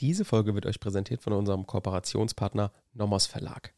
[0.00, 3.74] Diese Folge wird euch präsentiert von unserem Kooperationspartner Nomos Verlag.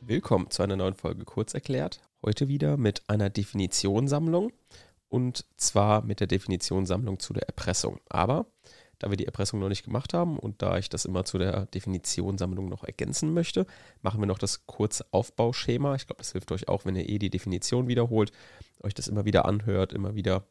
[0.00, 2.00] Willkommen zu einer neuen Folge Kurz erklärt.
[2.24, 4.52] Heute wieder mit einer Definitionssammlung
[5.08, 7.98] und zwar mit der Definitionssammlung zu der Erpressung.
[8.08, 8.46] Aber
[8.98, 11.66] da wir die Erpressung noch nicht gemacht haben und da ich das immer zu der
[11.66, 13.66] Definitionssammlung noch ergänzen möchte,
[14.02, 15.94] machen wir noch das Kurzaufbauschema.
[15.94, 18.32] Ich glaube, das hilft euch auch, wenn ihr eh die Definition wiederholt,
[18.82, 20.46] euch das immer wieder anhört, immer wieder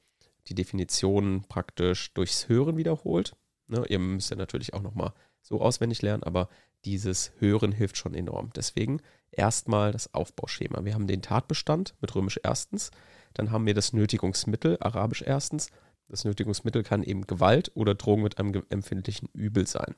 [0.48, 3.36] die Definition praktisch durchs Hören wiederholt.
[3.68, 6.50] Ne, ihr müsst ja natürlich auch nochmal so auswendig lernen, aber
[6.86, 8.52] dieses Hören hilft schon enorm.
[8.56, 9.02] Deswegen
[9.32, 10.86] erstmal das Aufbauschema.
[10.86, 12.92] Wir haben den Tatbestand mit römisch erstens,
[13.34, 15.70] dann haben wir das Nötigungsmittel, arabisch erstens,
[16.08, 19.96] das Nötigungsmittel kann eben Gewalt oder Drogen mit einem empfindlichen Übel sein.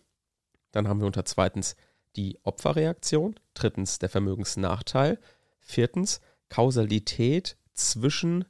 [0.71, 1.75] Dann haben wir unter zweitens
[2.15, 5.19] die Opferreaktion, drittens der Vermögensnachteil,
[5.59, 8.45] viertens Kausalität zwischen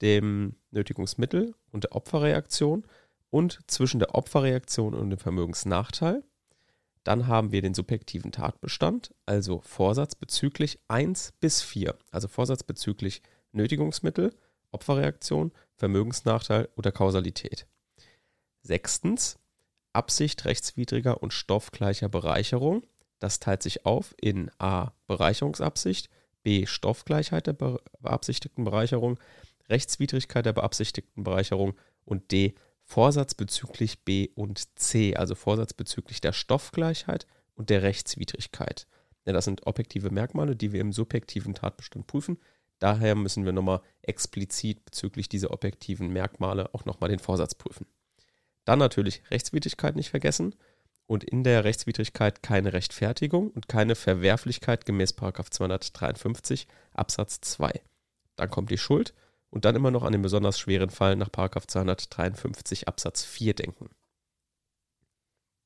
[0.00, 2.84] dem Nötigungsmittel und der Opferreaktion
[3.30, 6.22] und zwischen der Opferreaktion und dem Vermögensnachteil.
[7.04, 13.22] Dann haben wir den subjektiven Tatbestand, also Vorsatz bezüglich 1 bis 4, also Vorsatz bezüglich
[13.52, 14.34] Nötigungsmittel,
[14.70, 17.66] Opferreaktion, Vermögensnachteil oder Kausalität.
[18.62, 19.38] Sechstens,
[19.92, 22.86] Absicht rechtswidriger und stoffgleicher Bereicherung.
[23.18, 24.92] Das teilt sich auf in a.
[25.06, 26.08] Bereicherungsabsicht,
[26.42, 26.66] b.
[26.66, 29.18] Stoffgleichheit der beabsichtigten Bereicherung,
[29.68, 31.74] Rechtswidrigkeit der beabsichtigten Bereicherung
[32.04, 32.54] und d.
[32.82, 38.86] Vorsatz bezüglich b und c, also Vorsatz bezüglich der Stoffgleichheit und der Rechtswidrigkeit.
[39.26, 42.38] Ja, das sind objektive Merkmale, die wir im subjektiven Tatbestand prüfen.
[42.78, 47.86] Daher müssen wir nochmal explizit bezüglich dieser objektiven Merkmale auch nochmal den Vorsatz prüfen.
[48.64, 50.54] Dann natürlich Rechtswidrigkeit nicht vergessen
[51.06, 57.80] und in der Rechtswidrigkeit keine Rechtfertigung und keine Verwerflichkeit gemäß 253 Absatz 2.
[58.36, 59.14] Dann kommt die Schuld
[59.50, 63.88] und dann immer noch an den besonders schweren Fall nach 253 Absatz 4 denken.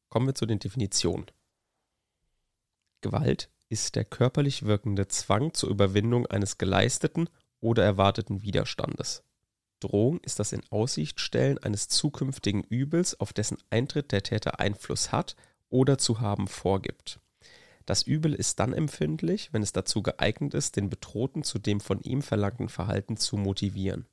[0.08, 1.26] Kommen wir zu den Definitionen.
[3.00, 9.24] Gewalt ist der körperlich wirkende Zwang zur Überwindung eines geleisteten oder erwarteten Widerstandes.
[9.80, 15.10] Drohung ist das in Aussicht stellen eines zukünftigen Übels, auf dessen Eintritt der Täter Einfluss
[15.10, 15.36] hat
[15.70, 17.18] oder zu haben vorgibt.
[17.86, 22.00] Das Übel ist dann empfindlich, wenn es dazu geeignet ist, den Bedrohten zu dem von
[22.02, 24.06] ihm verlangten Verhalten zu motivieren.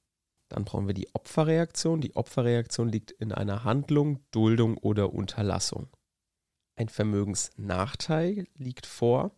[0.47, 1.99] Dann brauchen wir die Opferreaktion.
[1.99, 5.89] Die Opferreaktion liegt in einer Handlung, Duldung oder Unterlassung.
[6.77, 9.35] Ein Vermögensnachteil liegt vor,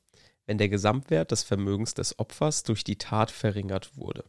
[0.51, 4.25] wenn der Gesamtwert des Vermögens des Opfers durch die Tat verringert wurde.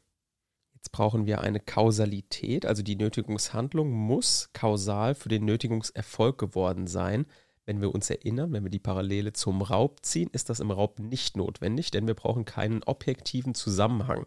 [0.73, 7.27] Jetzt brauchen wir eine Kausalität, also die Nötigungshandlung muss kausal für den Nötigungserfolg geworden sein.
[7.67, 11.01] Wenn wir uns erinnern, wenn wir die Parallele zum Raub ziehen, ist das im Raub
[11.01, 14.27] nicht notwendig, denn wir brauchen keinen objektiven Zusammenhang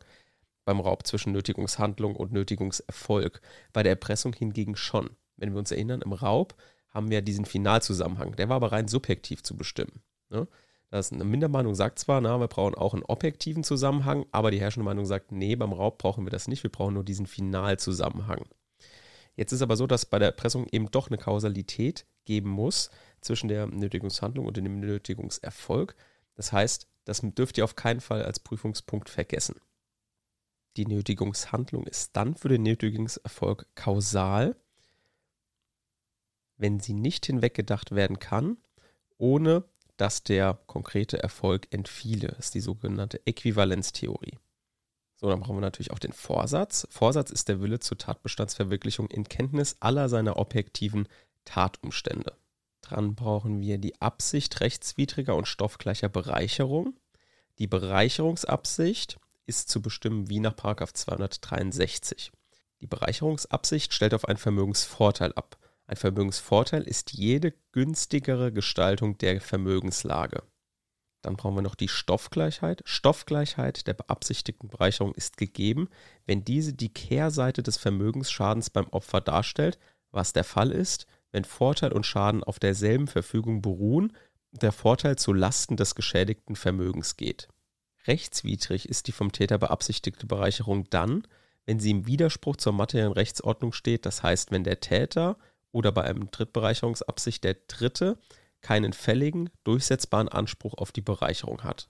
[0.66, 3.40] beim Raub zwischen Nötigungshandlung und Nötigungserfolg.
[3.72, 5.12] Bei der Erpressung hingegen schon.
[5.38, 6.56] Wenn wir uns erinnern, im Raub
[6.90, 8.36] haben wir diesen Finalzusammenhang.
[8.36, 10.02] Der war aber rein subjektiv zu bestimmen.
[10.30, 10.46] Ne?
[10.96, 14.86] Das eine Mindermeinung sagt zwar, na, wir brauchen auch einen objektiven Zusammenhang, aber die herrschende
[14.86, 18.46] Meinung sagt, nee, beim Raub brauchen wir das nicht, wir brauchen nur diesen Finalzusammenhang.
[19.36, 23.50] Jetzt ist aber so, dass bei der Erpressung eben doch eine Kausalität geben muss zwischen
[23.50, 25.98] der Nötigungshandlung und dem Nötigungserfolg.
[26.36, 29.60] Das heißt, das dürft ihr auf keinen Fall als Prüfungspunkt vergessen.
[30.78, 34.56] Die Nötigungshandlung ist dann für den Nötigungserfolg kausal,
[36.56, 38.56] wenn sie nicht hinweggedacht werden kann,
[39.18, 39.66] ohne
[39.98, 42.30] dass der konkrete Erfolg entfiele.
[42.30, 44.38] Das ist die sogenannte Äquivalenztheorie.
[45.16, 46.88] So, dann brauchen wir natürlich auch den Vorsatz.
[46.92, 51.08] Vorsatz ist der Wille zur Tatbestandsverwirklichung in Kenntnis aller seiner objektiven
[51.46, 52.34] Tatumstände.
[52.82, 56.96] Dran brauchen wir die Absicht rechtswidriger und stoffgleicher Bereicherung.
[57.58, 62.32] Die Bereicherungsabsicht ist zu bestimmen wie nach 263.
[62.82, 65.58] Die Bereicherungsabsicht stellt auf einen Vermögensvorteil ab.
[65.88, 70.44] Ein Vermögensvorteil ist jede günstigere Gestaltung der Vermögenslage.
[71.22, 72.82] Dann brauchen wir noch die Stoffgleichheit.
[72.86, 75.90] Stoffgleichheit der beabsichtigten Bereicherung ist gegeben,
[76.26, 79.80] wenn diese die Kehrseite des Vermögensschadens beim Opfer darstellt,
[80.12, 84.14] was der Fall ist, wenn Vorteil und Schaden auf derselben Verfügung beruhen
[84.52, 87.48] und der Vorteil zu Lasten des geschädigten Vermögens geht.
[88.08, 91.28] Rechtswidrig ist die vom Täter beabsichtigte Bereicherung dann,
[91.66, 95.38] wenn sie im Widerspruch zur materiellen Rechtsordnung steht, das heißt, wenn der Täter
[95.76, 98.18] oder bei einem Drittbereicherungsabsicht der Dritte
[98.62, 101.90] keinen fälligen, durchsetzbaren Anspruch auf die Bereicherung hat.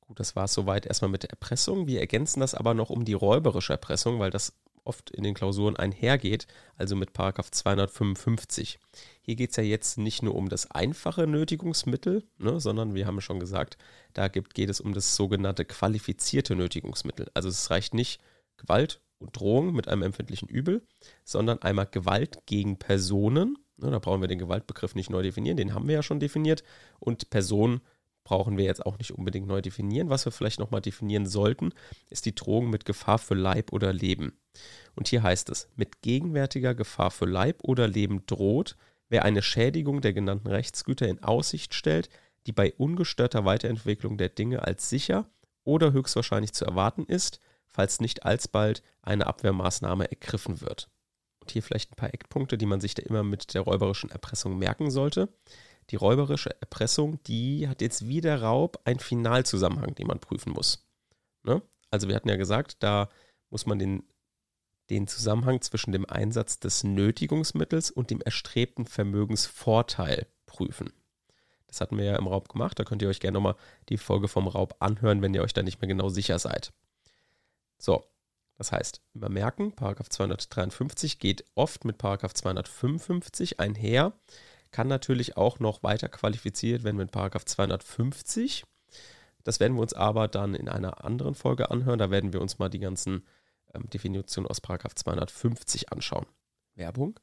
[0.00, 1.86] Gut, das war es soweit erstmal mit der Erpressung.
[1.86, 5.76] Wir ergänzen das aber noch um die räuberische Erpressung, weil das oft in den Klausuren
[5.76, 6.46] einhergeht,
[6.76, 8.78] also mit Paragraph 255.
[9.20, 13.20] Hier geht es ja jetzt nicht nur um das einfache Nötigungsmittel, ne, sondern wir haben
[13.20, 13.76] schon gesagt,
[14.14, 17.30] da geht es um das sogenannte qualifizierte Nötigungsmittel.
[17.34, 18.22] Also es reicht nicht
[18.56, 20.82] Gewalt und Drohung mit einem empfindlichen Übel,
[21.24, 23.58] sondern einmal Gewalt gegen Personen.
[23.76, 26.62] Ne, da brauchen wir den Gewaltbegriff nicht neu definieren, den haben wir ja schon definiert.
[26.98, 27.80] Und Personen
[28.24, 30.10] brauchen wir jetzt auch nicht unbedingt neu definieren.
[30.10, 31.72] Was wir vielleicht nochmal definieren sollten,
[32.10, 34.34] ist die Drohung mit Gefahr für Leib oder Leben.
[34.94, 38.76] Und hier heißt es, mit gegenwärtiger Gefahr für Leib oder Leben droht,
[39.08, 42.10] wer eine Schädigung der genannten Rechtsgüter in Aussicht stellt,
[42.46, 45.30] die bei ungestörter Weiterentwicklung der Dinge als sicher
[45.64, 50.88] oder höchstwahrscheinlich zu erwarten ist, falls nicht alsbald eine Abwehrmaßnahme ergriffen wird.
[51.40, 54.58] Und hier vielleicht ein paar Eckpunkte, die man sich da immer mit der räuberischen Erpressung
[54.58, 55.28] merken sollte
[55.90, 60.86] die räuberische Erpressung, die hat jetzt wie der Raub einen Finalzusammenhang, den man prüfen muss.
[61.44, 61.62] Ne?
[61.90, 63.08] Also wir hatten ja gesagt, da
[63.50, 64.04] muss man den,
[64.90, 70.92] den Zusammenhang zwischen dem Einsatz des Nötigungsmittels und dem erstrebten Vermögensvorteil prüfen.
[71.66, 72.78] Das hatten wir ja im Raub gemacht.
[72.78, 73.56] Da könnt ihr euch gerne nochmal
[73.88, 76.72] die Folge vom Raub anhören, wenn ihr euch da nicht mehr genau sicher seid.
[77.78, 78.04] So,
[78.56, 84.12] das heißt, immer merken, Paragraph 253 geht oft mit Paragraph 255 einher
[84.70, 88.64] kann natürlich auch noch weiter qualifiziert werden mit Paragraph 250.
[89.44, 91.98] Das werden wir uns aber dann in einer anderen Folge anhören.
[91.98, 93.26] Da werden wir uns mal die ganzen
[93.74, 96.26] ähm, Definitionen aus Paragraph 250 anschauen.
[96.74, 97.18] Werbung.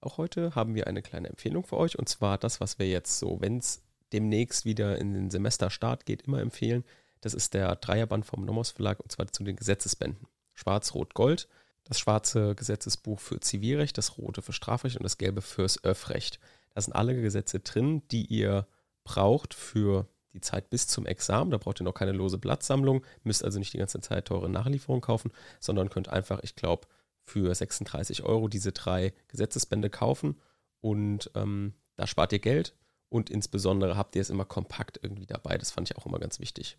[0.00, 3.18] Auch heute haben wir eine kleine Empfehlung für euch und zwar das, was wir jetzt
[3.18, 3.82] so, wenn es
[4.12, 6.84] demnächst wieder in den Semesterstart geht, immer empfehlen.
[7.20, 10.26] Das ist der Dreierband vom Nomos Verlag und zwar zu den Gesetzesbänden.
[10.54, 11.48] Schwarz, Rot, Gold.
[11.84, 16.38] Das schwarze Gesetzesbuch für Zivilrecht, das rote für Strafrecht und das gelbe fürs Öffrecht.
[16.74, 18.66] Da sind alle Gesetze drin, die ihr
[19.02, 21.50] braucht für die Zeit bis zum Examen.
[21.50, 25.00] Da braucht ihr noch keine lose Blattsammlung, müsst also nicht die ganze Zeit teure Nachlieferungen
[25.00, 26.86] kaufen, sondern könnt einfach, ich glaube,
[27.22, 30.40] für 36 Euro diese drei Gesetzesbände kaufen
[30.80, 32.74] und ähm, da spart ihr Geld
[33.08, 35.58] und insbesondere habt ihr es immer kompakt irgendwie dabei.
[35.58, 36.78] Das fand ich auch immer ganz wichtig.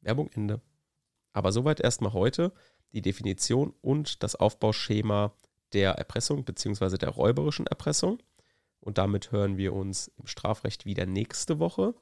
[0.00, 0.60] Werbung Ende.
[1.32, 2.52] Aber soweit erstmal heute
[2.92, 5.34] die Definition und das Aufbauschema
[5.72, 6.96] der Erpressung bzw.
[6.96, 8.22] der räuberischen Erpressung.
[8.80, 11.94] Und damit hören wir uns im Strafrecht wieder nächste Woche.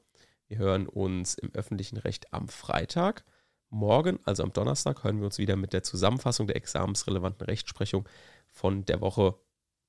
[0.47, 3.25] Wir hören uns im öffentlichen Recht am Freitag.
[3.69, 8.07] Morgen, also am Donnerstag, hören wir uns wieder mit der Zusammenfassung der examensrelevanten Rechtsprechung
[8.47, 9.35] von der Woche,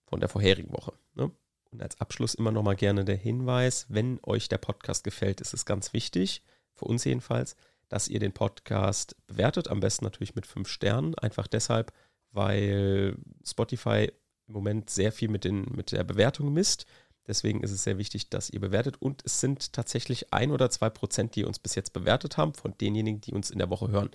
[0.07, 0.95] von der vorherigen Woche.
[1.15, 1.31] Ne?
[1.71, 5.53] Und als Abschluss immer noch mal gerne der Hinweis, wenn euch der Podcast gefällt, ist
[5.53, 6.43] es ganz wichtig,
[6.73, 7.57] für uns jedenfalls,
[7.89, 11.93] dass ihr den Podcast bewertet, am besten natürlich mit fünf Sternen, einfach deshalb,
[12.33, 14.13] weil Spotify
[14.49, 16.87] im Moment sehr viel mit, den, mit der Bewertung misst.
[17.27, 19.01] Deswegen ist es sehr wichtig, dass ihr bewertet.
[19.01, 22.77] Und es sind tatsächlich ein oder zwei Prozent, die uns bis jetzt bewertet haben, von
[22.79, 24.11] denjenigen, die uns in der Woche hören.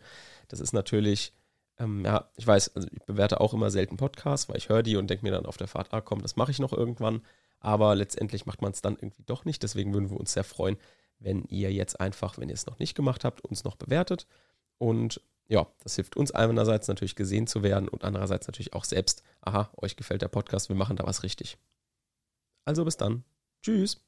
[0.47, 1.33] Das ist natürlich,
[1.77, 4.95] ähm, ja, ich weiß, also ich bewerte auch immer selten Podcasts, weil ich höre die
[4.95, 7.21] und denke mir dann auf der Fahrt, ah komm, das mache ich noch irgendwann.
[7.59, 9.62] Aber letztendlich macht man es dann irgendwie doch nicht.
[9.62, 10.77] Deswegen würden wir uns sehr freuen,
[11.21, 14.27] wenn ihr jetzt einfach, wenn ihr es noch nicht gemacht habt, uns noch bewertet.
[14.77, 19.23] Und ja, das hilft uns einerseits natürlich gesehen zu werden und andererseits natürlich auch selbst,
[19.41, 21.57] aha, euch gefällt der Podcast, wir machen da was richtig.
[22.65, 23.23] Also bis dann.
[23.62, 24.01] Tschüss.